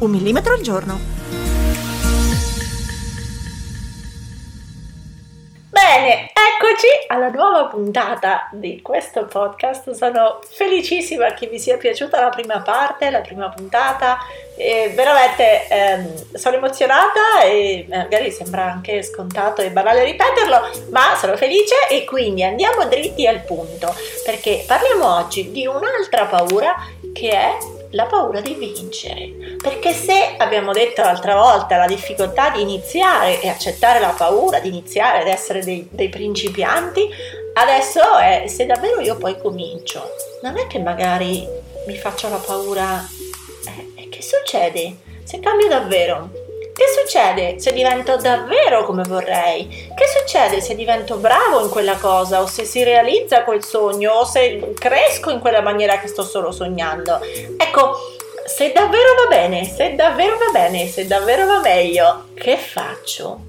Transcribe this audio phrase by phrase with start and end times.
[0.00, 1.00] Un millimetro al giorno.
[5.70, 9.90] Bene, eccoci alla nuova puntata di questo podcast.
[9.90, 14.18] Sono felicissima che vi sia piaciuta la prima parte, la prima puntata.
[14.56, 21.36] E veramente ehm, sono emozionata e magari sembra anche scontato e banale ripeterlo, ma sono
[21.36, 23.92] felice e quindi andiamo dritti al punto
[24.24, 26.74] perché parliamo oggi di un'altra paura
[27.12, 29.56] che è la paura di vincere.
[29.60, 34.68] Perché se abbiamo detto l'altra volta la difficoltà di iniziare e accettare la paura di
[34.68, 37.08] iniziare ad essere dei, dei principianti,
[37.54, 40.02] adesso è se davvero io poi comincio.
[40.42, 41.46] Non è che magari
[41.86, 43.06] mi faccio la paura.
[43.96, 44.96] Eh, che succede?
[45.24, 46.30] Se cambio davvero,
[46.78, 49.66] che succede se divento davvero come vorrei?
[49.66, 54.24] Che succede se divento bravo in quella cosa o se si realizza quel sogno o
[54.24, 57.18] se cresco in quella maniera che sto solo sognando?
[57.56, 57.96] Ecco,
[58.46, 63.40] se davvero va bene, se davvero va bene, se davvero va meglio, che faccio?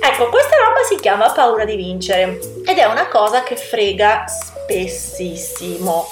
[0.00, 6.08] Ecco, questa roba si chiama paura di vincere ed è una cosa che frega spessissimo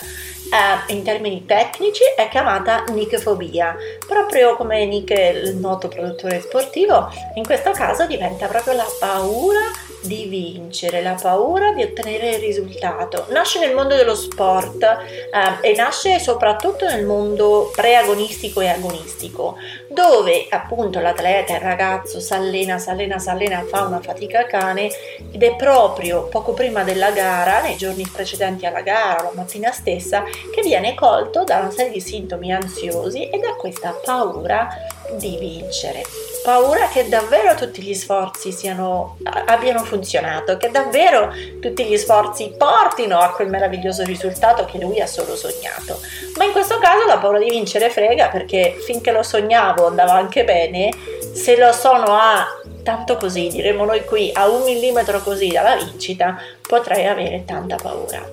[0.50, 7.44] eh, in termini tecnici è chiamata nicofobia, proprio come Nick, il noto produttore sportivo, in
[7.44, 9.60] questo caso diventa proprio la paura
[10.00, 13.26] di vincere, la paura di ottenere il risultato.
[13.30, 19.56] Nasce nel mondo dello sport eh, e nasce soprattutto nel mondo preagonistico e agonistico,
[19.98, 24.90] dove appunto l'atleta, il ragazzo si allena, si allena, si allena, fa una fatica cane
[25.32, 30.22] ed è proprio poco prima della gara, nei giorni precedenti alla gara, la mattina stessa,
[30.22, 34.68] che viene colto da una serie di sintomi ansiosi e da questa paura
[35.16, 36.27] di vincere.
[36.42, 43.18] Paura che davvero tutti gli sforzi siano, abbiano funzionato, che davvero tutti gli sforzi portino
[43.18, 46.00] a quel meraviglioso risultato che lui ha solo sognato.
[46.36, 50.44] Ma in questo caso la paura di vincere frega perché finché lo sognavo andava anche
[50.44, 50.90] bene,
[51.34, 52.46] se lo sono a
[52.82, 58.24] tanto così, diremo noi qui, a un millimetro così dalla vincita, potrei avere tanta paura.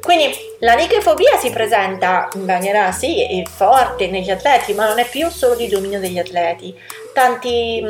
[0.00, 5.28] Quindi la nicofobia si presenta in maniera sì forte negli atleti, ma non è più
[5.28, 6.74] solo di dominio degli atleti,
[7.12, 7.84] tanti,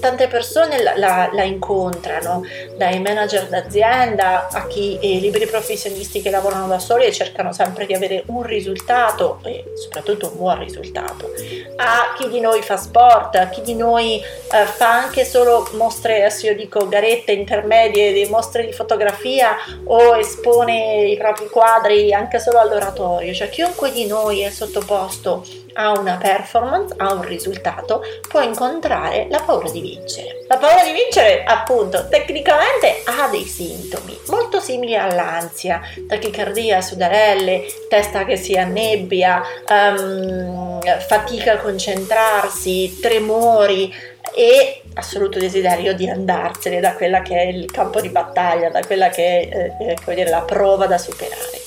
[0.00, 2.42] tante persone la, la, la, incontrano,
[2.76, 7.86] dai manager d'azienda a chi eh, liberi professionisti che lavorano da soli e cercano sempre
[7.86, 11.30] di avere un risultato e soprattutto un buon risultato,
[11.76, 16.18] a chi di noi fa sport, a chi di noi eh, fa anche solo mostre,
[16.18, 22.58] adesso io dico garette intermedie, mostre di fotografia o espone i propri quadri anche solo
[22.58, 29.28] all'oratorio, cioè chiunque di noi è sottoposto a una performance, a un risultato, può incontrare
[29.30, 30.44] la paura di vincere.
[30.48, 38.24] La paura di vincere, appunto, tecnicamente ha dei sintomi molto simili all'ansia, tachicardia, sudarelle, testa
[38.24, 43.94] che si annebbia, um, fatica a concentrarsi, tremori
[44.34, 49.08] e assoluto desiderio di andarsene da quella che è il campo di battaglia, da quella
[49.08, 51.66] che è eh, eh dire, la prova da superare.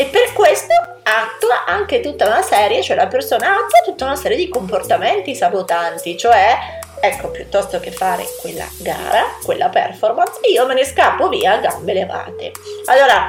[0.00, 0.72] E per questo
[1.02, 6.16] attua anche tutta una serie, cioè la persona attua tutta una serie di comportamenti sabotanti,
[6.16, 6.56] cioè
[7.00, 11.92] ecco, piuttosto che fare quella gara, quella performance, io me ne scappo via a gambe
[11.94, 12.52] levate.
[12.84, 13.26] Allora,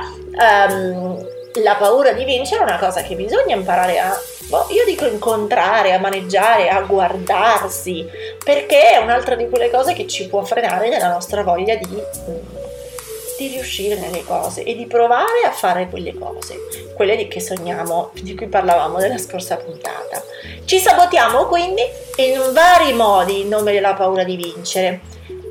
[0.69, 1.28] um,
[1.63, 4.16] la paura di vincere è una cosa che bisogna imparare a,
[4.47, 8.07] boh, io dico incontrare, a maneggiare, a guardarsi,
[8.44, 12.00] perché è un'altra di quelle cose che ci può frenare nella nostra voglia di
[13.40, 16.58] di riuscire nelle cose e di provare a fare quelle cose,
[16.96, 20.22] quelle di che sogniamo, di cui parlavamo nella scorsa puntata.
[20.66, 21.82] Ci sabotiamo quindi
[22.18, 25.00] in vari modi in nome della paura di vincere.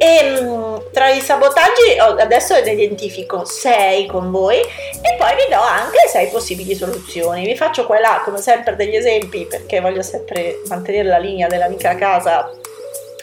[0.00, 5.60] E mm, tra i sabotaggi adesso ne identifico 6 con voi e poi vi do
[5.60, 7.46] anche 6 possibili soluzioni.
[7.46, 11.48] Vi faccio qua e là come sempre degli esempi perché voglio sempre mantenere la linea
[11.48, 12.50] dell'amica a casa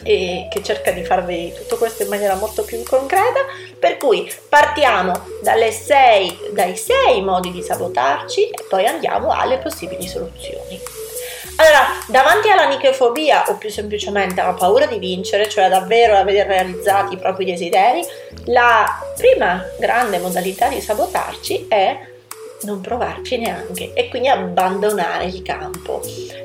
[0.02, 3.40] e che cerca di farvi tutto questo in maniera molto più concreta.
[3.78, 5.12] Per cui partiamo
[5.70, 10.80] sei, dai sei modi di sabotarci e poi andiamo alle possibili soluzioni.
[11.58, 17.14] Allora, davanti alla nicofobia o più semplicemente alla paura di vincere, cioè davvero aver realizzati
[17.14, 18.04] i propri desideri,
[18.46, 21.98] la prima grande modalità di sabotarci è
[22.62, 26.02] non provarci neanche e quindi abbandonare il campo.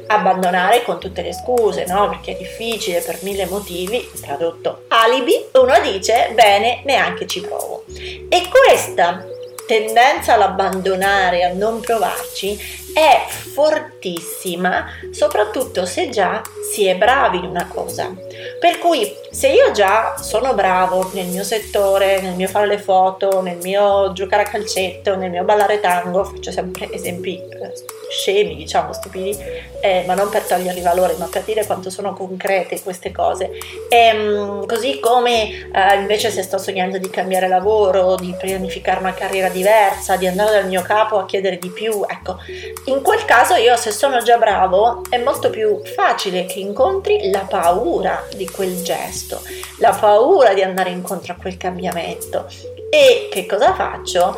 [0.08, 2.10] Abbandonare con tutte le scuse, no?
[2.10, 7.86] Perché è difficile per mille motivi, tradotto alibi, uno dice bene, neanche ci provo.
[7.96, 9.26] E questa
[9.66, 12.60] tendenza all'abbandonare, a non provarci,
[12.94, 16.42] è fortissima, soprattutto se già
[16.72, 18.14] si è bravi in una cosa.
[18.60, 23.42] Per cui se io già sono bravo nel mio settore, nel mio fare le foto,
[23.42, 27.74] nel mio giocare a calcetto, nel mio ballare tango, faccio sempre esempi eh,
[28.10, 29.38] scemi, diciamo stupidi,
[29.82, 33.52] eh, ma non per toglierli valore, ma per dire quanto sono concrete queste cose.
[33.90, 39.14] E, ehm, così come eh, invece se sto sognando di cambiare lavoro, di pianificare una
[39.14, 42.38] carriera diversa, di andare dal mio capo a chiedere di più, ecco,
[42.86, 47.46] in quel caso io se sono già bravo è molto più facile che incontri la
[47.48, 49.42] paura di quel gesto,
[49.78, 52.48] la paura di andare incontro a quel cambiamento.
[52.90, 54.36] E che cosa faccio?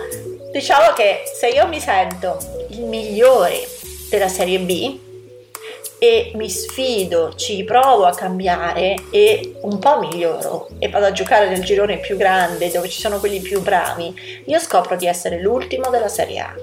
[0.51, 2.37] Diciamo che se io mi sento
[2.69, 3.65] il migliore
[4.09, 4.99] della serie B
[5.97, 11.47] e mi sfido, ci provo a cambiare e un po' miglioro e vado a giocare
[11.47, 15.89] nel girone più grande dove ci sono quelli più bravi, io scopro di essere l'ultimo
[15.89, 16.53] della serie A.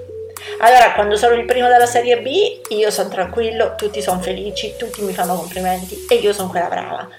[0.63, 5.01] Allora, quando sono il primo della serie B, io sono tranquillo, tutti sono felici, tutti
[5.01, 7.09] mi fanno complimenti e io sono quella brava.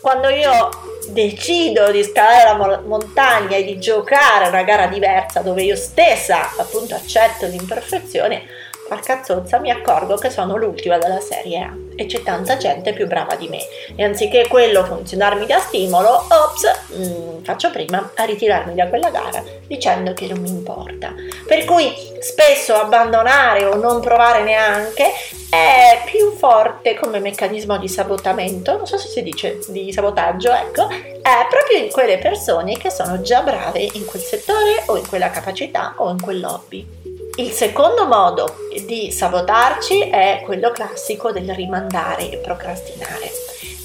[0.00, 0.70] Quando io
[1.08, 6.94] decido di scalare la montagna e di giocare una gara diversa dove io stessa appunto
[6.94, 8.44] accetto l'imperfezione,
[8.88, 13.06] porca zozza mi accorgo che sono l'ultima della serie A e c'è tanta gente più
[13.06, 13.60] brava di me
[13.96, 19.10] e anziché quello funzionarmi da stimolo, ops, mh, mm, faccio prima a ritirarmi da quella
[19.10, 21.14] gara dicendo che non mi importa.
[21.46, 25.10] Per cui spesso abbandonare o non provare neanche
[25.48, 30.88] è più forte come meccanismo di sabotamento, non so se si dice di sabotaggio, ecco,
[30.88, 35.30] è proprio in quelle persone che sono già brave in quel settore o in quella
[35.30, 37.05] capacità o in quel hobby.
[37.38, 38.56] Il secondo modo
[38.86, 43.30] di sabotarci è quello classico del rimandare e procrastinare.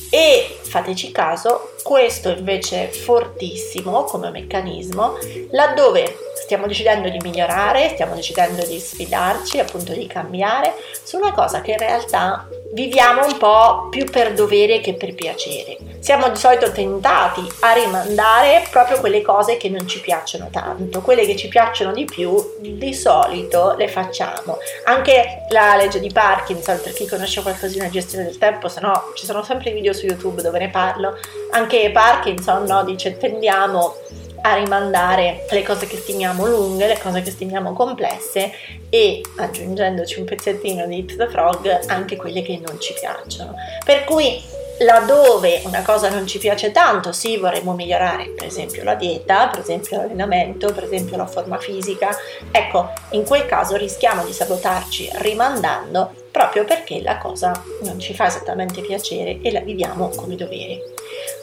[0.09, 5.17] E fateci caso, questo invece è fortissimo come meccanismo,
[5.51, 11.61] laddove stiamo decidendo di migliorare, stiamo decidendo di sfidarci, appunto di cambiare, su una cosa
[11.61, 15.77] che in realtà viviamo un po' più per dovere che per piacere.
[15.99, 21.25] Siamo di solito tentati a rimandare proprio quelle cose che non ci piacciono tanto, quelle
[21.25, 24.57] che ci piacciono di più di solito le facciamo.
[24.85, 29.13] Anche la legge di Parkinson, per chi conosce qualcosina di gestione del tempo, se no
[29.15, 31.17] ci sono sempre video su YouTube dove ne parlo,
[31.51, 33.95] anche Parkinson no, dice tendiamo
[34.41, 38.51] a rimandare le cose che stimiamo lunghe, le cose che stimiamo complesse
[38.89, 43.55] e aggiungendoci un pezzettino di Eat the Frog anche quelle che non ci piacciono.
[43.85, 44.41] Per cui
[44.79, 49.59] laddove una cosa non ci piace tanto, sì, vorremmo migliorare, per esempio la dieta, per
[49.59, 52.15] esempio l'allenamento, per esempio la forma fisica,
[52.51, 57.51] ecco, in quel caso rischiamo di sabotarci rimandando proprio perché la cosa
[57.83, 60.79] non ci fa esattamente piacere e la viviamo come dovere.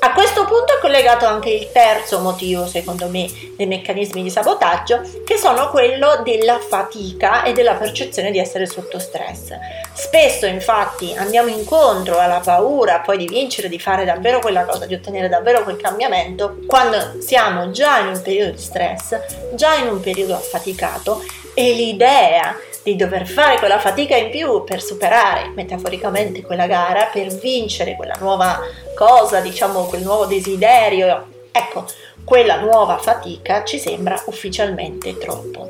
[0.00, 5.00] A questo punto è collegato anche il terzo motivo, secondo me, dei meccanismi di sabotaggio,
[5.24, 9.56] che sono quello della fatica e della percezione di essere sotto stress.
[9.92, 14.94] Spesso, infatti, andiamo incontro alla paura poi di vincere, di fare davvero quella cosa, di
[14.94, 19.18] ottenere davvero quel cambiamento, quando siamo già in un periodo di stress,
[19.54, 22.56] già in un periodo affaticato e l'idea
[22.88, 28.16] di dover fare quella fatica in più per superare metaforicamente quella gara, per vincere quella
[28.18, 28.60] nuova
[28.94, 31.84] cosa, diciamo quel nuovo desiderio, ecco,
[32.24, 35.68] quella nuova fatica ci sembra ufficialmente troppo.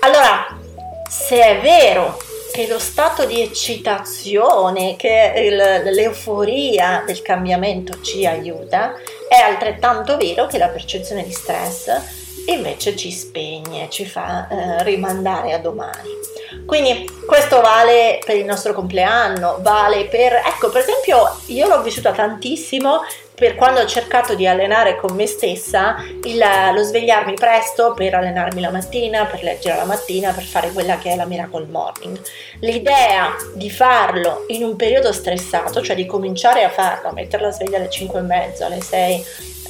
[0.00, 0.58] Allora,
[1.08, 2.18] se è vero
[2.52, 8.94] che lo stato di eccitazione, che il, l'euforia del cambiamento ci aiuta,
[9.28, 15.52] è altrettanto vero che la percezione di stress invece ci spegne, ci fa eh, rimandare
[15.52, 16.10] a domani.
[16.66, 22.12] Quindi questo vale per il nostro compleanno, vale per, ecco per esempio io l'ho vissuta
[22.12, 23.00] tantissimo
[23.34, 28.60] per quando ho cercato di allenare con me stessa il, lo svegliarmi presto per allenarmi
[28.60, 32.18] la mattina, per leggere la mattina, per fare quella che è la Miracle Morning.
[32.60, 37.50] L'idea di farlo in un periodo stressato, cioè di cominciare a farlo, a mettere la
[37.50, 39.24] sveglia alle 5 e mezza, alle 6,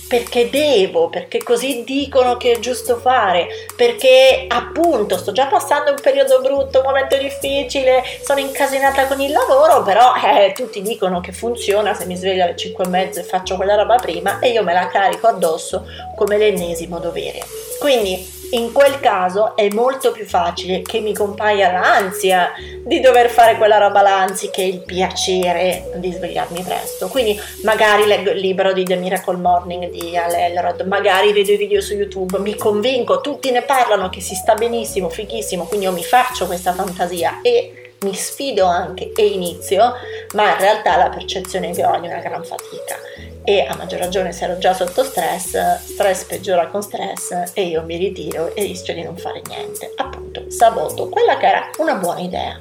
[0.08, 5.98] perché devo, perché così dicono che è giusto fare, perché appunto sto già passando un
[6.00, 11.32] periodo brutto, un momento difficile, sono incasinata con il lavoro, però eh, tutti dicono che
[11.32, 14.62] funziona se mi sveglio alle 5 e mezza e faccio quella roba prima e io
[14.62, 17.42] me la carico addosso come l'ennesimo dovere.
[17.78, 22.52] Quindi in quel caso è molto più facile che mi compaia l'ansia
[22.84, 27.08] di dover fare quella roba là anziché il piacere di svegliarmi presto.
[27.08, 31.56] Quindi magari leggo il libro di The Miracle Morning di Ale Elrod, magari vedo i
[31.56, 35.92] video su YouTube, mi convinco, tutti ne parlano che si sta benissimo, fighissimo, quindi io
[35.92, 39.94] mi faccio questa fantasia e mi sfido anche e inizio,
[40.34, 42.96] ma in realtà la percezione che ho è una gran fatica
[43.44, 47.82] e a maggior ragione se ero già sotto stress, stress peggiora con stress e io
[47.82, 49.92] mi ritiro e rischio di non fare niente.
[49.96, 52.56] Appunto, saboto quella che era una buona idea.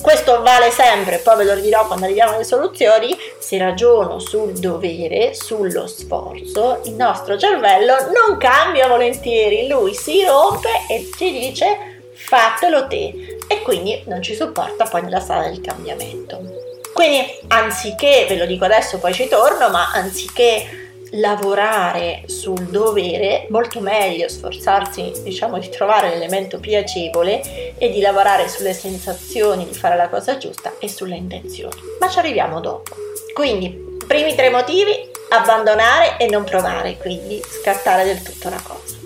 [0.00, 5.34] Questo vale sempre, poi ve lo dirò quando arriviamo alle soluzioni, se ragiono sul dovere,
[5.34, 12.86] sullo sforzo, il nostro cervello non cambia volentieri, lui si rompe e ci dice fatelo
[12.86, 16.63] te e quindi non ci supporta poi nella sala del cambiamento.
[16.94, 20.82] Quindi anziché, ve lo dico adesso poi ci torno, ma anziché
[21.14, 28.72] lavorare sul dovere, molto meglio sforzarsi diciamo di trovare l'elemento piacevole e di lavorare sulle
[28.72, 31.80] sensazioni di fare la cosa giusta e sulle intenzioni.
[31.98, 32.94] Ma ci arriviamo dopo.
[33.34, 34.92] Quindi, primi tre motivi,
[35.30, 38.96] abbandonare e non provare, quindi scartare del tutto la cosa.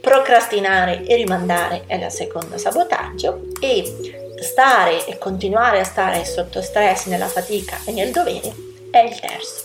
[0.00, 7.06] Procrastinare e rimandare è la seconda sabotaggio e stare e continuare a stare sotto stress,
[7.06, 8.52] nella fatica e nel dovere
[8.90, 9.64] è il terzo.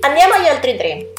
[0.00, 1.12] Andiamo agli altri tre.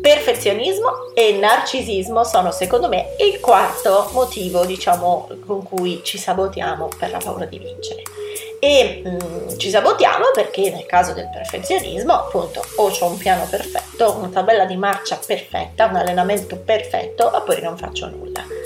[0.00, 7.10] Perfezionismo e narcisismo sono secondo me il quarto motivo, diciamo, con cui ci sabotiamo per
[7.10, 8.02] la paura di vincere.
[8.60, 13.46] E mh, mm, ci sabotiamo perché nel caso del perfezionismo, appunto, o ho un piano
[13.48, 18.57] perfetto, una tabella di marcia perfetta, un allenamento perfetto, poi non faccio nulla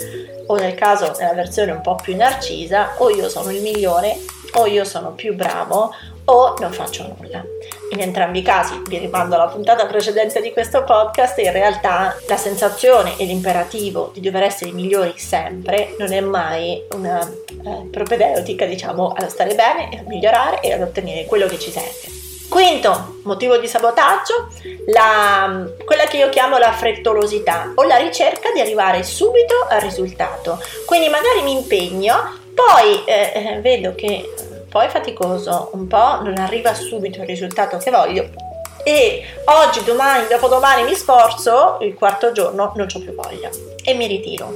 [0.47, 4.17] o nel caso nella versione un po' più narcisa, o io sono il migliore,
[4.55, 5.91] o io sono più bravo,
[6.25, 7.43] o non faccio nulla.
[7.91, 12.37] In entrambi i casi, vi rimando alla puntata precedente di questo podcast, in realtà la
[12.37, 18.65] sensazione e l'imperativo di dover essere i migliori sempre non è mai una eh, propedeutica,
[18.65, 22.22] diciamo, a stare bene, a migliorare e ad ottenere quello che ci serve.
[22.49, 24.49] Quinto motivo di sabotaggio,
[24.87, 30.61] la, quella che io chiamo la frettolosità o la ricerca di arrivare subito al risultato.
[30.85, 34.33] Quindi magari mi impegno, poi eh, eh vedo che
[34.69, 38.51] poi è faticoso, un po' non arriva subito il risultato che voglio
[38.83, 43.49] e oggi, domani, dopodomani mi sforzo, il quarto giorno non ho più voglia
[43.81, 44.51] e mi ritiro.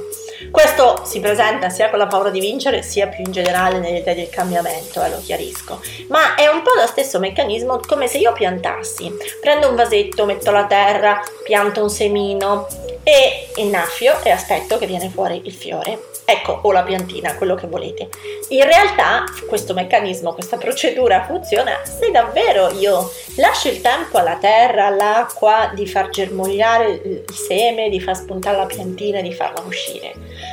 [0.50, 4.14] Questo si presenta sia con la paura di vincere sia più in generale nelle idee
[4.14, 8.32] del cambiamento, eh, lo chiarisco, ma è un po' lo stesso meccanismo come se io
[8.32, 12.66] piantassi, prendo un vasetto, metto la terra, pianto un semino
[13.02, 17.66] e innaffio e aspetto che viene fuori il fiore ecco, o la piantina, quello che
[17.66, 18.10] volete.
[18.48, 24.88] In realtà questo meccanismo, questa procedura funziona se davvero io lascio il tempo alla terra,
[24.88, 30.12] all'acqua di far germogliare il seme, di far spuntare la piantina, di farla uscire.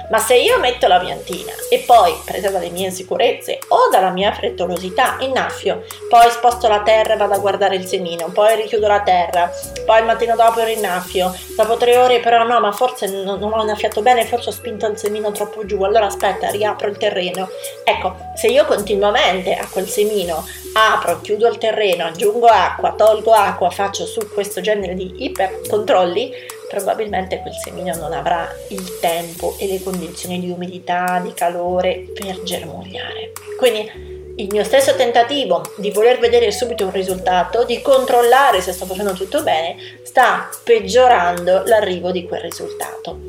[0.09, 4.31] Ma se io metto la piantina e poi, presa dalle mie insicurezze o dalla mia
[4.31, 9.01] frettolosità, innaffio, poi sposto la terra e vado a guardare il semino, poi richiudo la
[9.01, 9.51] terra,
[9.85, 13.61] poi il mattino dopo rinnaffio, dopo tre ore però no, ma forse non, non ho
[13.63, 17.49] innaffiato bene, forse ho spinto il semino troppo giù, allora aspetta, riapro il terreno.
[17.83, 23.69] Ecco, se io continuamente a quel semino apro, chiudo il terreno, aggiungo acqua, tolgo acqua,
[23.69, 26.33] faccio su questo genere di ipercontrolli,
[26.69, 32.41] probabilmente quel semino non avrà il tempo e le condizioni di umidità, di calore per
[32.43, 33.31] germogliare.
[33.57, 38.85] Quindi il mio stesso tentativo di voler vedere subito un risultato, di controllare se sto
[38.85, 43.19] facendo tutto bene, sta peggiorando l'arrivo di quel risultato.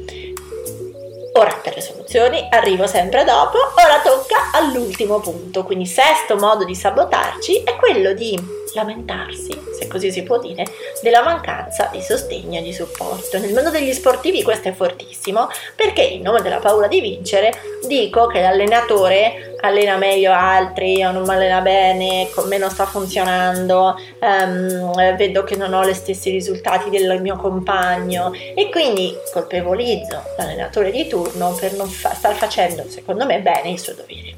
[1.36, 6.74] Ora per le soluzioni arrivo sempre dopo, ora tocca all'ultimo punto, quindi sesto modo di
[6.74, 10.64] sabotarci è quello di lamentarsi, se così si può dire,
[11.02, 13.38] della mancanza di sostegno e di supporto.
[13.38, 17.52] Nel mondo degli sportivi questo è fortissimo perché in nome della paura di vincere
[17.86, 22.86] dico che l'allenatore allena meglio altri o non mi allena bene, con me non sta
[22.86, 30.22] funzionando, um, vedo che non ho gli stessi risultati del mio compagno e quindi colpevolizzo
[30.36, 34.34] l'allenatore di turno per non fa- star facendo, secondo me, bene il suo dovere.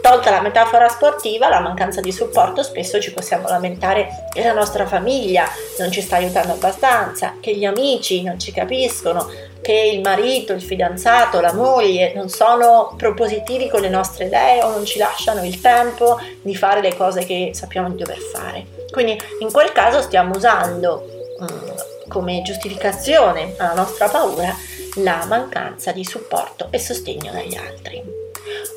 [0.00, 4.86] Tolta la metafora sportiva, la mancanza di supporto, spesso ci possiamo lamentare che la nostra
[4.86, 5.48] famiglia
[5.78, 9.28] non ci sta aiutando abbastanza, che gli amici non ci capiscono,
[9.60, 14.70] che il marito, il fidanzato, la moglie non sono propositivi con le nostre idee o
[14.70, 18.66] non ci lasciano il tempo di fare le cose che sappiamo di dover fare.
[18.90, 21.06] Quindi in quel caso stiamo usando
[21.38, 21.74] um,
[22.08, 24.54] come giustificazione alla nostra paura
[24.96, 28.02] la mancanza di supporto e sostegno dagli altri.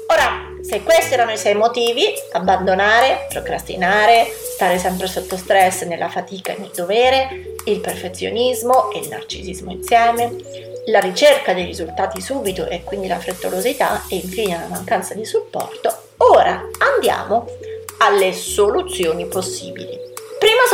[0.08, 6.54] Ora, se questi erano i sei motivi, abbandonare, procrastinare, stare sempre sotto stress nella fatica
[6.54, 10.36] e nel dovere, il perfezionismo e il narcisismo insieme,
[10.88, 15.96] la ricerca dei risultati subito e quindi la frettolosità e infine la mancanza di supporto,
[16.18, 17.46] ora andiamo
[18.00, 20.15] alle soluzioni possibili.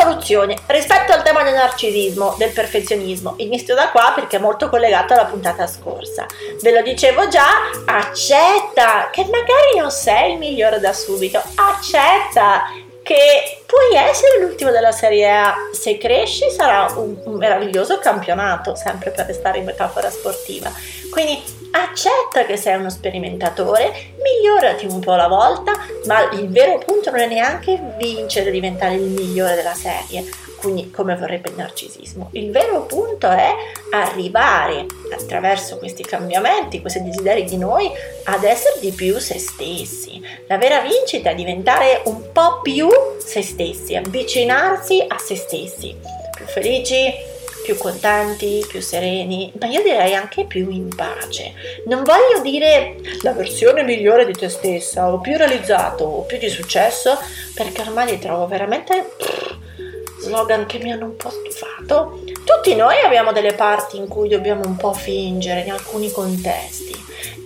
[0.01, 5.13] Soluzione, rispetto al tema del narcisismo, del perfezionismo, inizio da qua perché è molto collegato
[5.13, 6.25] alla puntata scorsa.
[6.61, 7.47] Ve lo dicevo già,
[7.85, 12.63] accetta che magari non sei il migliore da subito, accetta
[13.03, 19.27] che puoi essere l'ultimo della Serie A, se cresci sarà un meraviglioso campionato, sempre per
[19.27, 20.71] restare in metafora sportiva.
[21.11, 25.73] Quindi accetta che sei uno sperimentatore, migliorati un po' alla volta,
[26.05, 31.15] ma il vero punto non è neanche vincere, diventare il migliore della serie, quindi come
[31.15, 32.29] vorrebbe il narcisismo.
[32.33, 33.53] Il vero punto è
[33.91, 37.89] arrivare attraverso questi cambiamenti, questi desideri di noi
[38.25, 40.21] ad essere di più se stessi.
[40.47, 45.95] La vera vincita è diventare un po' più se stessi, avvicinarsi a se stessi,
[46.35, 47.29] più felici,
[47.63, 51.53] più contenti, più sereni, ma io direi anche più in pace.
[51.85, 56.49] Non voglio dire la versione migliore di te stessa, o più realizzato, o più di
[56.49, 57.17] successo,
[57.53, 59.15] perché ormai li trovo veramente
[60.21, 62.21] slogan che mi hanno un po' stufato.
[62.43, 67.01] Tutti noi abbiamo delle parti in cui dobbiamo un po' fingere in alcuni contesti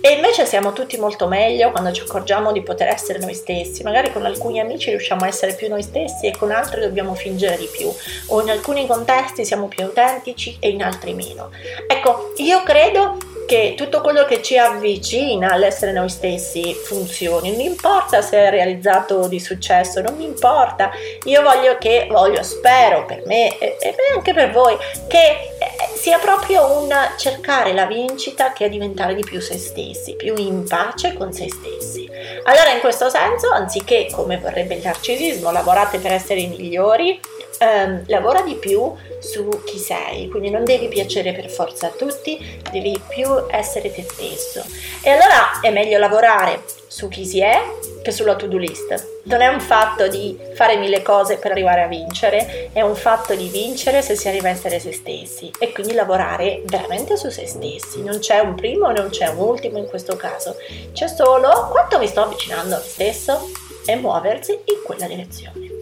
[0.06, 3.82] e invece siamo tutti molto meglio quando ci accorgiamo di poter essere noi stessi.
[3.82, 7.56] Magari con alcuni amici riusciamo a essere più noi stessi e con altri dobbiamo fingere
[7.56, 7.92] di più.
[8.26, 11.50] O in alcuni contesti siamo più autentici e in altri meno.
[11.88, 17.50] Ecco, io credo che tutto quello che ci avvicina all'essere noi stessi funzioni.
[17.52, 20.90] Non importa se è realizzato di successo, non mi importa.
[21.24, 24.76] Io voglio che, voglio, spero per me e, e anche per voi,
[25.06, 30.14] che eh, sia proprio un cercare la vincita che è diventare di più se stessi,
[30.14, 32.08] più in pace con se stessi.
[32.44, 37.18] Allora in questo senso, anziché come vorrebbe il narcisismo, lavorate per essere i migliori,
[37.58, 42.60] ehm, lavora di più su chi sei, quindi non devi piacere per forza a tutti,
[42.70, 44.64] devi più essere te stesso.
[45.02, 47.60] E allora è meglio lavorare su chi si è
[48.02, 49.14] che sulla to-do list.
[49.24, 53.34] Non è un fatto di fare mille cose per arrivare a vincere, è un fatto
[53.34, 57.46] di vincere se si arriva a essere se stessi e quindi lavorare veramente su se
[57.46, 58.02] stessi.
[58.02, 60.56] Non c'è un primo non c'è un ultimo in questo caso,
[60.92, 63.50] c'è solo quanto mi sto avvicinando a me stesso
[63.84, 65.75] e muoversi in quella direzione.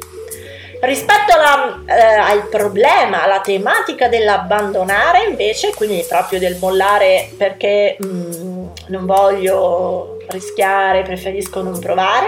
[0.84, 8.06] Rispetto alla, eh, al problema, alla tematica dell'abbandonare invece, quindi proprio del mollare perché mh,
[8.06, 12.26] mm, non voglio rischiare, preferisco non provare,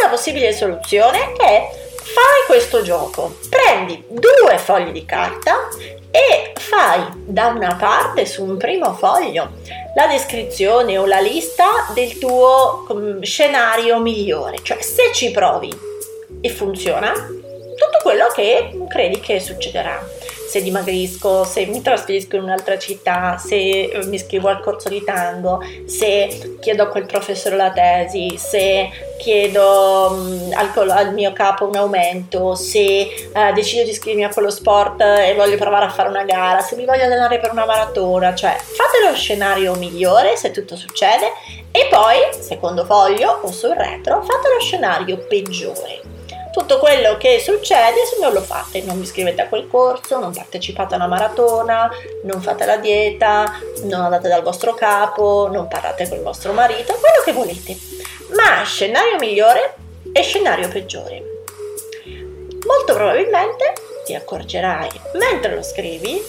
[0.00, 3.36] una possibile soluzione è fai questo gioco.
[3.48, 5.68] Prendi due fogli di carta
[6.10, 9.50] e fai da una parte su un primo foglio
[9.94, 11.64] la descrizione o la lista
[11.94, 15.72] del tuo um, scenario migliore, cioè se ci provi
[16.40, 17.12] e funziona,
[17.76, 20.02] tutto quello che credi che succederà.
[20.48, 25.02] Se dimagrisco, se mi trasferisco in un'altra città, se eh, mi iscrivo al corso di
[25.02, 31.66] tango, se chiedo a quel professore la tesi, se chiedo um, al, al, mio capo
[31.66, 36.08] un aumento, se uh, decido di iscrivermi a quello sport e voglio provare a fare
[36.08, 40.52] una gara, se mi voglio allenare per una maratona, cioè fate lo scenario migliore se
[40.52, 41.32] tutto succede
[41.72, 46.13] e poi, secondo foglio o sul retro, fate lo scenario peggiore
[46.54, 50.32] tutto quello che succede se non lo fate, non vi iscrivete a quel corso, non
[50.32, 51.90] partecipate a una maratona,
[52.22, 56.94] non fate la dieta, non andate dal vostro capo, non parlate con il vostro marito,
[56.94, 57.76] quello che volete.
[58.36, 59.74] Ma scenario migliore
[60.12, 61.22] e scenario peggiore.
[62.64, 63.72] Molto probabilmente
[64.04, 66.22] ti accorgerai mentre lo scrivi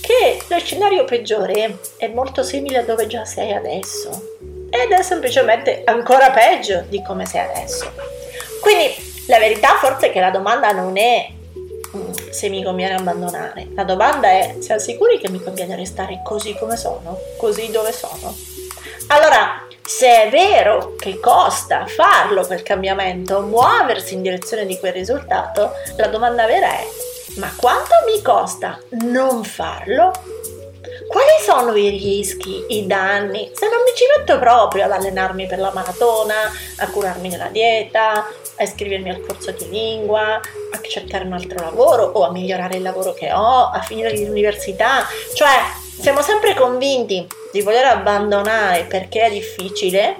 [0.00, 4.36] che lo scenario peggiore è molto simile a dove già sei adesso
[4.70, 7.90] ed è semplicemente ancora peggio di come sei adesso.
[8.60, 11.28] Quindi la verità forse è che la domanda non è
[11.96, 16.54] mm, se mi conviene abbandonare, la domanda è siamo sicuri che mi conviene restare così
[16.58, 18.34] come sono, così dove sono.
[19.08, 25.72] Allora, se è vero che costa farlo quel cambiamento, muoversi in direzione di quel risultato,
[25.96, 26.86] la domanda vera è
[27.36, 30.12] ma quanto mi costa non farlo?
[31.08, 35.58] Quali sono i rischi, i danni se non mi ci metto proprio ad allenarmi per
[35.58, 36.34] la maratona,
[36.76, 42.04] a curarmi della dieta, a iscrivermi al corso di lingua, a cercare un altro lavoro
[42.04, 45.06] o a migliorare il lavoro che ho, a finire l'università.
[45.34, 45.48] Cioè,
[46.00, 50.16] siamo sempre convinti di voler abbandonare perché è difficile,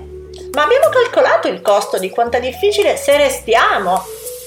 [0.52, 4.04] ma abbiamo calcolato il costo di quanto è difficile se restiamo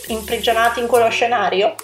[0.07, 1.75] imprigionati in quello scenario?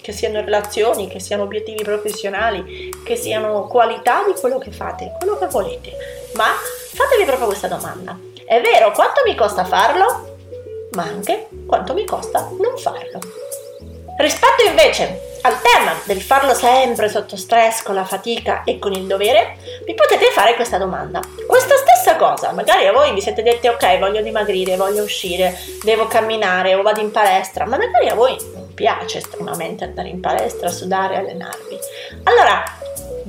[0.00, 5.36] Che siano relazioni, che siano obiettivi professionali, che siano qualità di quello che fate, quello
[5.36, 5.92] che volete.
[6.34, 6.46] Ma
[6.94, 8.18] fatevi proprio questa domanda.
[8.46, 10.36] È vero, quanto mi costa farlo?
[10.98, 13.20] ma anche quanto mi costa non farlo.
[14.16, 19.06] Rispetto invece al tema del farlo sempre sotto stress, con la fatica e con il
[19.06, 21.20] dovere, vi potete fare questa domanda.
[21.46, 26.06] Questa stessa cosa, magari a voi vi siete detti ok, voglio dimagrire, voglio uscire, devo
[26.08, 30.68] camminare o vado in palestra, ma magari a voi non piace estremamente andare in palestra,
[30.68, 31.78] sudare, allenarvi.
[32.24, 32.64] Allora,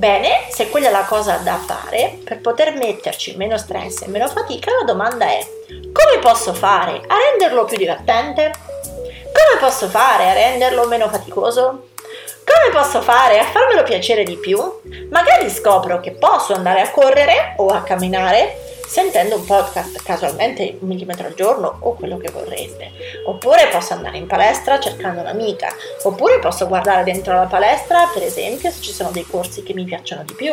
[0.00, 4.28] bene, se quella è la cosa da fare, per poter metterci meno stress e meno
[4.28, 8.50] fatica, la domanda è come posso fare a renderlo più divertente?
[8.88, 11.88] Come posso fare a renderlo meno faticoso?
[12.46, 14.58] Come posso fare a farmelo piacere di più?
[15.10, 20.88] Magari scopro che posso andare a correre o a camminare sentendo un podcast casualmente un
[20.88, 22.90] millimetro al giorno o quello che vorreste.
[23.24, 25.68] Oppure posso andare in palestra cercando un'amica.
[26.02, 29.84] Oppure posso guardare dentro la palestra, per esempio, se ci sono dei corsi che mi
[29.84, 30.52] piacciono di più.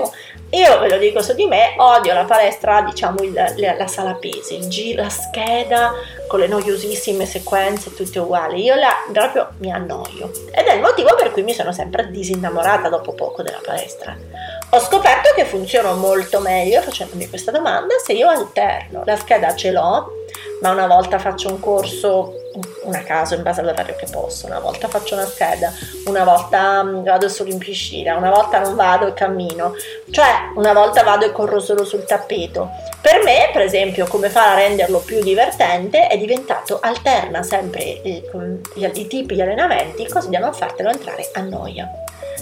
[0.52, 4.56] Io ve lo dico su di me, odio la palestra, diciamo il, la sala pesi,
[4.56, 5.94] il giro, la scheda
[6.28, 8.62] con le noiosissime sequenze tutte uguali.
[8.62, 10.30] Io la, proprio mi annoio.
[10.52, 14.16] Ed è il motivo per cui mi sono sempre disinnamorata dopo poco della palestra.
[14.72, 19.04] Ho scoperto che funziona molto meglio facendomi questa domanda se io alterno.
[19.06, 20.12] La scheda ce l'ho,
[20.62, 22.34] ma una volta faccio un corso,
[22.84, 25.72] una caso in base all'orario che posso, una volta faccio una scheda,
[26.08, 29.74] una volta mm, vado solo in piscina, una volta non vado e cammino,
[30.12, 32.70] cioè una volta vado e corro solo sul tappeto.
[33.00, 38.22] Per me, per esempio, come fare a renderlo più divertente è diventato alterna sempre i,
[38.76, 41.90] i, i tipi di allenamenti così da non fartelo entrare a noia.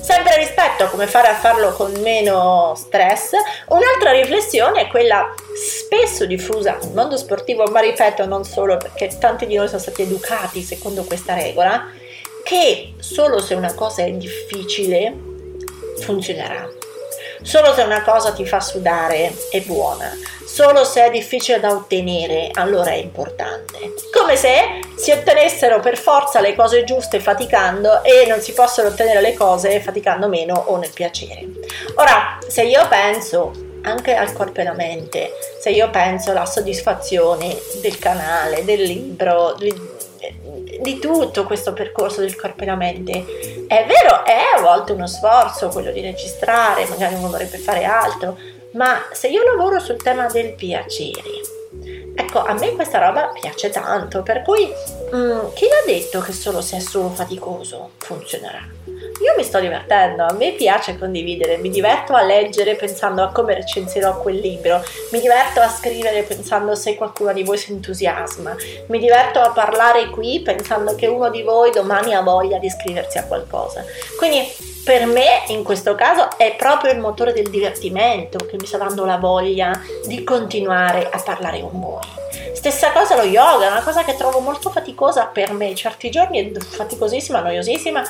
[0.06, 3.32] Sempre rispetto a come fare a farlo con meno stress,
[3.70, 9.48] un'altra riflessione è quella spesso diffusa nel mondo sportivo, ma ripeto non solo perché tanti
[9.48, 11.88] di noi sono stati educati secondo questa regola,
[12.44, 15.12] che solo se una cosa è difficile
[16.02, 16.70] funzionerà.
[17.45, 20.12] Solo se una cosa ti fa sudare è buona,
[20.47, 23.93] solo se è difficile da ottenere allora è importante.
[24.12, 29.21] Come se si ottenessero per forza le cose giuste faticando e non si possono ottenere
[29.21, 31.45] le cose faticando meno o nel piacere.
[31.97, 33.51] Ora, se io penso
[33.84, 35.29] anche al corpo e alla mente,
[35.62, 39.55] se io penso alla soddisfazione del canale, del libro,
[40.82, 45.08] di, tutto questo percorso del corpo e la mente, è vero, è a volte uno
[45.08, 48.38] sforzo quello di registrare, magari uno vorrebbe fare altro,
[48.72, 51.22] ma se io lavoro sul tema del piacere,
[52.16, 56.62] ecco, a me questa roba piace tanto, per cui mm, chi l'ha detto che solo
[56.62, 58.68] se è solo faticoso funzionerà?
[59.21, 63.54] Io mi sto divertendo, a me piace condividere, mi diverto a leggere pensando a come
[63.54, 68.56] recensirò quel libro, mi diverto a scrivere pensando se qualcuno di voi si entusiasma,
[68.88, 73.17] mi diverto a parlare qui pensando che uno di voi domani ha voglia di iscriversi
[73.17, 73.86] a qualcosa.
[74.17, 78.78] Quindi per me in questo caso è proprio il motore del divertimento che mi sta
[78.78, 79.71] dando la voglia
[80.06, 82.23] di continuare a parlare con voi.
[82.54, 86.51] Stessa cosa lo yoga, è una cosa che trovo molto faticosa per me, certi giorni
[86.51, 88.04] è faticosissima, noiosissima,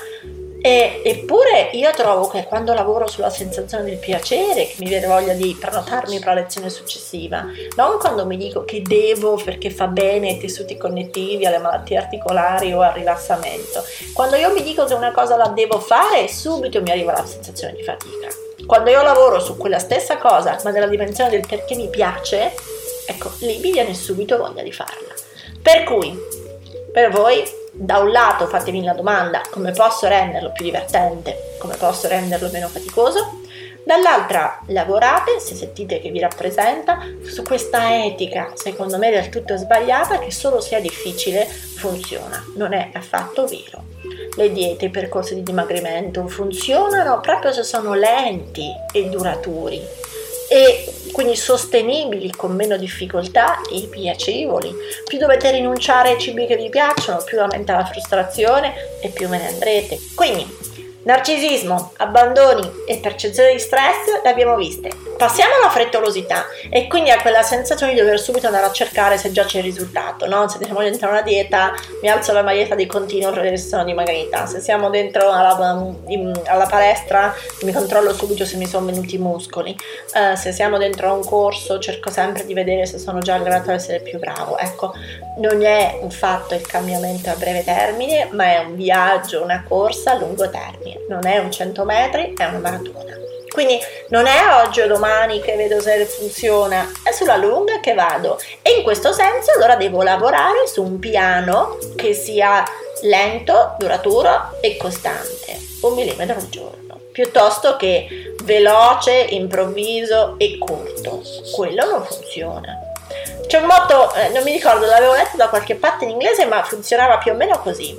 [0.65, 5.33] e, eppure io trovo che quando lavoro sulla sensazione del piacere, che mi viene voglia
[5.33, 10.29] di prenotarmi per la lezione successiva, non quando mi dico che devo perché fa bene
[10.29, 15.11] ai tessuti connettivi, alle malattie articolari o al rilassamento, quando io mi dico che una
[15.11, 18.29] cosa la devo fare, subito mi arriva la sensazione di fatica.
[18.65, 22.55] Quando io lavoro su quella stessa cosa, ma nella dimensione del perché mi piace,
[23.05, 25.13] ecco, lì mi viene subito voglia di farla.
[25.61, 26.17] Per cui,
[26.91, 32.07] per voi da un lato fatemi la domanda come posso renderlo più divertente, come posso
[32.07, 33.41] renderlo meno faticoso,
[33.83, 40.19] dall'altra lavorate, se sentite che vi rappresenta, su questa etica, secondo me del tutto sbagliata,
[40.19, 43.83] che solo se è difficile funziona, non è affatto vero.
[44.35, 49.81] Le diete, i percorsi di dimagrimento funzionano proprio se sono lenti e duraturi
[50.49, 54.73] e quindi sostenibili con meno difficoltà e piacevoli.
[55.05, 59.37] Più dovete rinunciare ai cibi che vi piacciono, più aumenta la frustrazione e più ve
[59.37, 59.97] ne andrete.
[60.15, 60.73] Quindi
[61.05, 64.89] Narcisismo, abbandoni e percezione di stress le abbiamo viste.
[65.17, 69.31] Passiamo alla frettolosità e quindi a quella sensazione di dover subito andare a cercare se
[69.31, 70.47] già c'è il risultato, no?
[70.49, 73.83] Se siamo dentro una dieta, mi alzo la maglietta di continuo per vedere se sono
[73.85, 74.45] dimagrita.
[74.45, 75.55] Se siamo dentro alla,
[76.47, 79.75] alla, palestra, mi controllo subito se mi sono venuti i muscoli.
[80.13, 83.75] Uh, se siamo dentro un corso, cerco sempre di vedere se sono già arrivato ad
[83.75, 84.57] essere più bravo.
[84.57, 84.93] Ecco,
[85.37, 90.11] non è un fatto il cambiamento a breve termine, ma è un viaggio, una corsa
[90.11, 93.13] a lungo termine non è un 100 metri, è una maratona.
[93.55, 98.37] Quindi non è oggi o domani che vedo se funziona, è sulla lunga che vado.
[98.61, 102.65] E in questo senso allora devo lavorare su un piano che sia
[103.03, 111.21] lento, duraturo e costante, un millimetro al giorno, piuttosto che veloce, improvviso e corto.
[111.53, 112.77] Quello non funziona.
[113.47, 116.61] c'è un motto, eh, non mi ricordo, l'avevo letto da qualche parte in inglese, ma
[116.65, 117.97] funzionava più o meno così.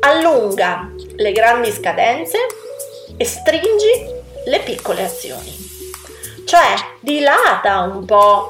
[0.00, 2.36] Allunga le grandi scadenze
[3.16, 4.17] e stringi
[4.48, 5.54] le piccole azioni.
[6.44, 8.48] Cioè, dilata un po'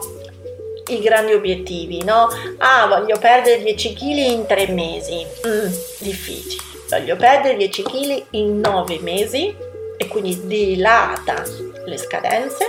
[0.86, 2.28] i grandi obiettivi, no?
[2.58, 5.26] Ah, voglio perdere 10 kg in 3 mesi.
[5.46, 5.66] Mm,
[5.98, 6.62] difficile.
[6.88, 9.54] Voglio perdere 10 kg in 9 mesi
[9.96, 11.42] e quindi dilata
[11.84, 12.64] le scadenze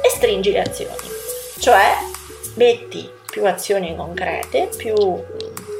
[0.00, 0.94] e stringi le azioni.
[1.58, 1.96] Cioè,
[2.54, 4.94] metti più azioni concrete, più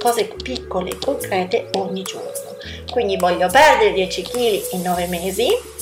[0.00, 2.56] cose piccole e concrete ogni giorno.
[2.90, 5.76] Quindi voglio perdere 10 kg in 9 mesi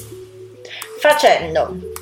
[0.99, 1.95] facendo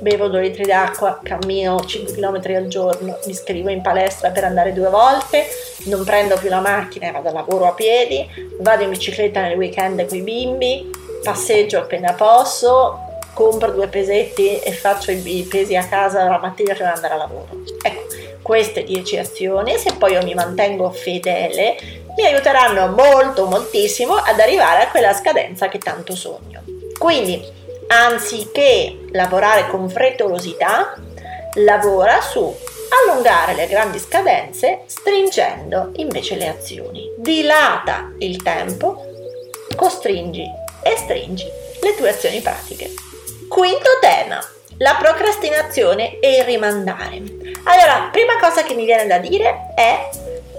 [0.00, 4.72] bevo 2 litri d'acqua, cammino 5 km al giorno, mi iscrivo in palestra per andare
[4.72, 5.46] due volte,
[5.84, 8.26] non prendo più la macchina e vado a lavoro a piedi,
[8.60, 10.90] vado in bicicletta nel weekend con i bimbi,
[11.22, 12.98] passeggio appena posso,
[13.34, 17.48] compro due pesetti e faccio i pesi a casa la mattina per andare a lavoro.
[17.82, 21.76] Ecco, queste 10 azioni, se poi io mi mantengo fedele,
[22.16, 26.62] mi aiuteranno molto, moltissimo ad arrivare a quella scadenza che tanto sogno.
[26.98, 27.58] Quindi,
[27.92, 30.94] anziché lavorare con frettolosità,
[31.54, 32.54] lavora su
[33.02, 37.10] allungare le grandi scadenze stringendo invece le azioni.
[37.16, 39.04] Dilata il tempo,
[39.74, 40.44] costringi
[40.82, 41.46] e stringi
[41.82, 42.92] le tue azioni pratiche.
[43.48, 44.38] Quinto tema,
[44.78, 47.22] la procrastinazione e il rimandare.
[47.64, 50.08] Allora, prima cosa che mi viene da dire è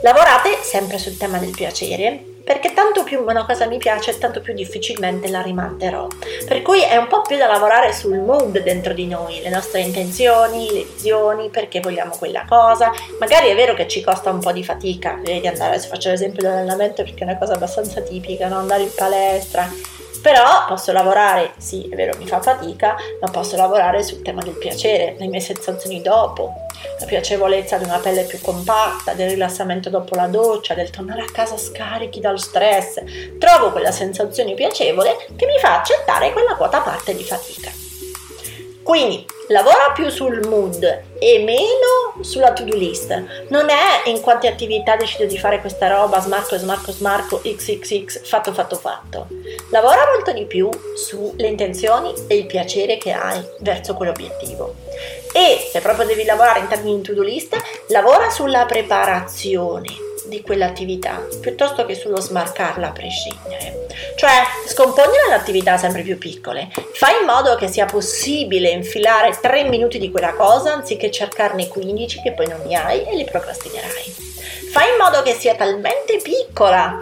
[0.03, 4.53] lavorate sempre sul tema del piacere perché tanto più una cosa mi piace, tanto più
[4.53, 6.05] difficilmente la rimanderò.
[6.45, 9.79] Per cui è un po' più da lavorare sul mood dentro di noi, le nostre
[9.79, 12.91] intenzioni, le visioni, perché vogliamo quella cosa.
[13.21, 17.03] Magari è vero che ci costa un po' di fatica, vedi andare, faccio l'esempio dell'allenamento
[17.03, 18.57] perché è una cosa abbastanza tipica, no?
[18.57, 19.71] andare in palestra,
[20.21, 24.57] però posso lavorare, sì è vero mi fa fatica, ma posso lavorare sul tema del
[24.57, 26.53] piacere, le mie sensazioni dopo,
[26.99, 31.31] la piacevolezza di una pelle più compatta, del rilassamento dopo la doccia, del tornare a
[31.31, 33.01] casa scarichi dal stress.
[33.39, 37.90] Trovo quella sensazione piacevole che mi fa accettare quella quota parte di fatica.
[38.83, 40.83] Quindi lavora più sul mood
[41.19, 43.45] e meno sulla to-do list.
[43.49, 48.53] Non è in quante attività decido di fare questa roba, smarco, smarco, smarco, xxx, fatto,
[48.53, 49.27] fatto, fatto.
[49.69, 54.75] Lavora molto di più sulle intenzioni e il piacere che hai verso quell'obiettivo.
[55.33, 57.55] E se proprio devi lavorare in termini di to-do list,
[57.87, 63.87] lavora sulla preparazione di quell'attività piuttosto che sullo smarcarla a prescindere.
[64.15, 69.65] Cioè, scomponi le attività sempre più piccole, fai in modo che sia possibile infilare 3
[69.65, 74.15] minuti di quella cosa anziché cercarne 15 che poi non ne hai e li procrastinerai.
[74.71, 77.01] Fai in modo che sia talmente piccola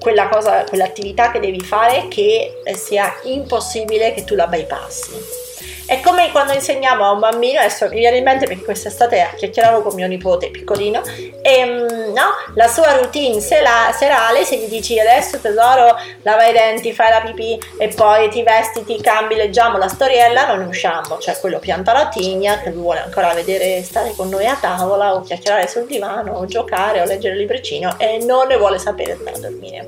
[0.00, 5.46] quella cosa, quell'attività che devi fare che sia impossibile che tu la bypassi
[5.88, 9.80] è come quando insegniamo a un bambino, adesso mi viene in mente perché quest'estate chiacchieravo
[9.80, 11.00] con mio nipote piccolino,
[11.40, 16.92] e mm, no, la sua routine serale, se gli dici adesso tesoro lava i denti,
[16.92, 21.38] fai la pipì e poi ti vesti, ti cambi, leggiamo la storiella, non usciamo, cioè
[21.40, 25.22] quello pianta la tigna che lui vuole ancora vedere, stare con noi a tavola o
[25.22, 29.36] chiacchierare sul divano o giocare o leggere il libricino e non ne vuole sapere andare
[29.36, 29.86] a dormire.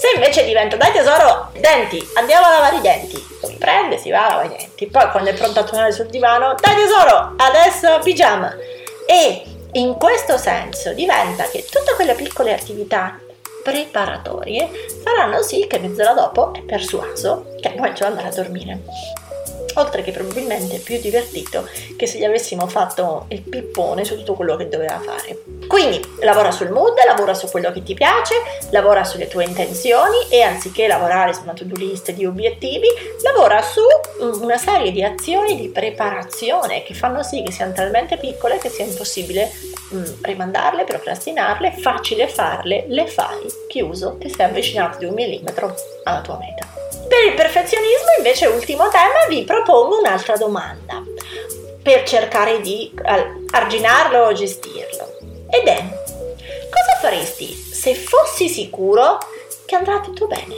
[0.00, 3.22] Se invece divento, dai tesoro, denti, andiamo a lavare i denti,
[3.60, 6.54] prende, si va a lavare i denti, poi quando è pronto a tornare sul divano,
[6.58, 8.56] dai tesoro, adesso pigiama.
[9.06, 13.20] E in questo senso diventa che tutte quelle piccole attività
[13.62, 14.68] preparatorie
[15.04, 18.80] faranno sì che mezz'ora dopo è persuaso che vuoi già andare a dormire
[19.74, 24.56] oltre che probabilmente più divertito che se gli avessimo fatto il pippone su tutto quello
[24.56, 25.38] che doveva fare.
[25.66, 28.34] Quindi lavora sul mood, lavora su quello che ti piace,
[28.70, 32.88] lavora sulle tue intenzioni e anziché lavorare su una to-do list di obiettivi,
[33.22, 33.80] lavora su
[34.40, 38.84] una serie di azioni di preparazione che fanno sì che siano talmente piccole che sia
[38.84, 39.50] impossibile
[39.90, 46.20] mh, rimandarle, procrastinarle, facile farle, le fai, chiuso e sei avvicinato di un millimetro alla
[46.20, 46.79] tua meta.
[47.20, 51.04] Per il perfezionismo, invece, ultimo tema, vi propongo un'altra domanda
[51.82, 52.90] per cercare di
[53.50, 55.18] arginarlo o gestirlo.
[55.50, 55.84] Ed è,
[56.70, 59.18] cosa faresti se fossi sicuro
[59.66, 60.54] che andrà tutto bene?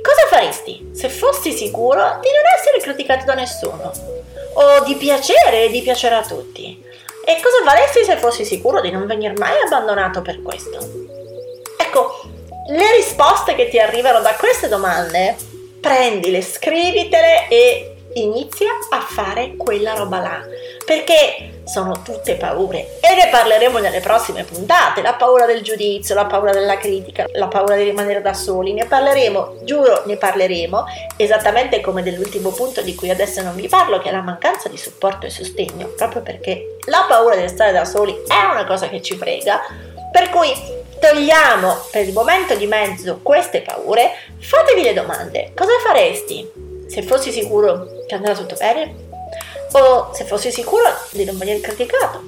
[0.00, 3.92] Cosa faresti se fossi sicuro di non essere criticato da nessuno?
[4.54, 6.82] O di piacere e di piacere a tutti?
[7.22, 10.78] E cosa faresti se fossi sicuro di non venire mai abbandonato per questo?
[11.76, 12.22] Ecco,
[12.68, 15.50] le risposte che ti arrivano da queste domande
[15.82, 20.40] prendile, scrivitele e inizia a fare quella roba là.
[20.84, 22.98] perché sono tutte paure.
[23.00, 27.46] E ne parleremo nelle prossime puntate, la paura del giudizio, la paura della critica, la
[27.46, 30.84] paura di rimanere da soli, ne parleremo, giuro ne parleremo,
[31.16, 34.76] esattamente come dell'ultimo punto di cui adesso non vi parlo, che è la mancanza di
[34.76, 39.00] supporto e sostegno, proprio perché la paura di stare da soli è una cosa che
[39.00, 39.60] ci frega,
[40.12, 40.52] per cui
[41.00, 46.48] togliamo per il momento di mezzo queste paure, fatevi le domande, cosa faresti
[46.86, 49.10] se fossi sicuro che andrà tutto bene?
[49.72, 52.22] o se fossi sicuro di non venire criticato,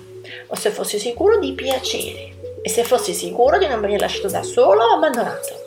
[0.46, 4.42] o se fossi sicuro di piacere, e se fossi sicuro di non venire lasciato da
[4.42, 5.62] solo o abbandonato.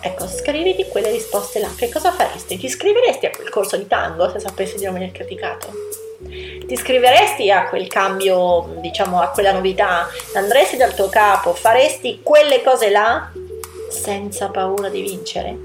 [0.00, 1.70] Ecco, scriviti quelle risposte là.
[1.74, 2.58] Che cosa faresti?
[2.58, 5.68] Ti iscriveresti a quel corso di tango se sapessi di non venire criticato?
[6.28, 10.08] Ti iscriveresti a quel cambio, diciamo, a quella novità?
[10.34, 11.54] Andresti dal tuo capo?
[11.54, 13.30] Faresti quelle cose là
[13.90, 15.56] senza paura di vincere?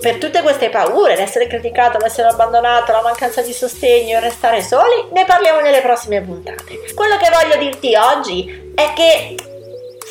[0.00, 5.08] Per tutte queste paure, l'essere criticato, l'essere abbandonato, la mancanza di sostegno, il restare soli,
[5.12, 6.92] ne parliamo nelle prossime puntate.
[6.94, 9.34] Quello che voglio dirti oggi è che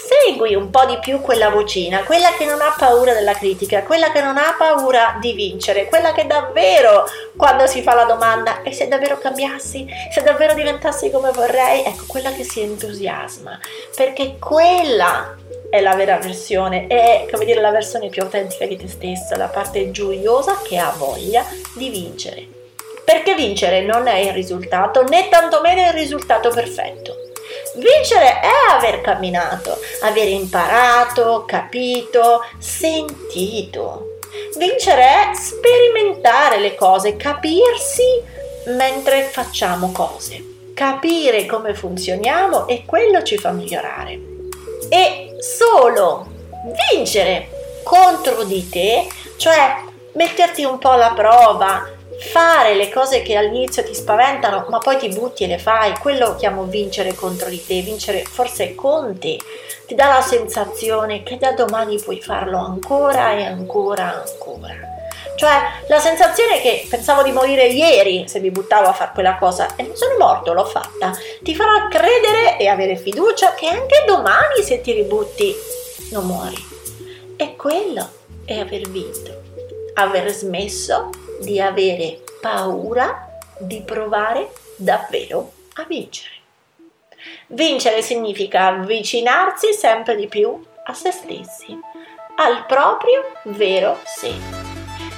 [0.06, 4.12] segui un po' di più quella vocina, quella che non ha paura della critica, quella
[4.12, 8.72] che non ha paura di vincere, quella che davvero quando si fa la domanda e
[8.72, 13.60] se davvero cambiassi, se davvero diventassi come vorrei, ecco quella che si entusiasma,
[13.96, 15.36] perché quella
[15.70, 19.48] è la vera versione, è come dire la versione più autentica di te stessa, la
[19.48, 22.48] parte gioiosa che ha voglia di vincere.
[23.04, 27.25] Perché vincere non è il risultato, né tantomeno il risultato perfetto.
[27.76, 34.20] Vincere è aver camminato, aver imparato, capito, sentito.
[34.58, 38.04] Vincere è sperimentare le cose, capirsi
[38.68, 40.54] mentre facciamo cose.
[40.74, 44.20] Capire come funzioniamo e quello ci fa migliorare.
[44.90, 46.28] E solo
[46.92, 47.50] vincere
[47.84, 49.08] contro di te,
[49.38, 49.84] cioè
[50.14, 55.10] metterti un po' alla prova, fare le cose che all'inizio ti spaventano, ma poi ti
[55.10, 59.38] butti e le fai, quello chiamo vincere contro di te, vincere forse con te,
[59.86, 64.94] ti dà la sensazione che da domani puoi farlo ancora e ancora ancora.
[65.36, 65.52] Cioè
[65.88, 69.84] la sensazione che pensavo di morire ieri se mi buttavo a fare quella cosa e
[69.84, 71.12] non sono morto, l'ho fatta,
[71.44, 75.54] ti farà credere e avere fiducia che anche domani se ti ributti
[76.12, 76.56] non muori.
[77.36, 78.10] E quello
[78.46, 79.42] è aver vinto,
[79.96, 81.10] aver smesso
[81.42, 86.34] di avere paura di provare davvero a vincere.
[87.48, 91.78] Vincere significa avvicinarsi sempre di più a se stessi,
[92.38, 94.34] al proprio vero sé.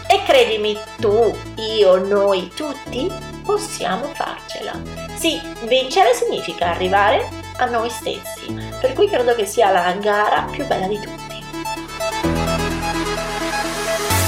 [0.10, 1.36] E credimi, tu,
[1.78, 3.12] io, noi, tutti
[3.44, 4.74] possiamo farcela.
[5.16, 7.28] Sì, vincere significa arrivare
[7.58, 11.46] a noi stessi, per cui credo che sia la gara più bella di tutti.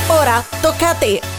[0.09, 1.38] Ora tocca a te!